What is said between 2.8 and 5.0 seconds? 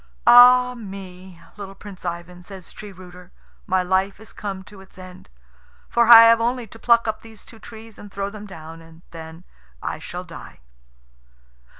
rooter, "my life is come to its